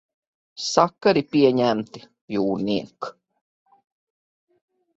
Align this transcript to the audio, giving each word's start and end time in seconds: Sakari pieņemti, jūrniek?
Sakari 0.69 1.23
pieņemti, 1.35 2.03
jūrniek? 2.37 3.11